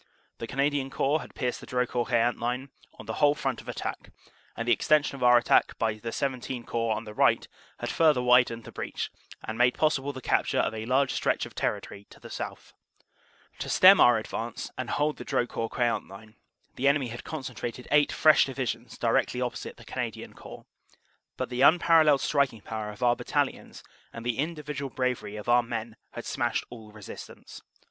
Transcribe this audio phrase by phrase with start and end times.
[0.39, 4.09] The Canadian Corps had pierced the Drocourt Queant line on the whole front of attack,
[4.57, 8.19] and the extension of our attack by the XVII Corps on the right had further
[8.19, 9.11] widened the breach
[9.43, 12.73] and made possible the capture of a large stretch of territory to the south.
[13.59, 16.35] 158 CANADA S HUNDRED DAYS "To stem our advance, and hold the Drocourt Queant line,
[16.77, 20.65] the enemy had concentrated eight fresh divisions directly op posite the Canadian Corps,
[21.37, 25.95] but the unparalleled striking power of our Battalions and the individual bravery of our men
[26.13, 27.61] had smashed all resistance.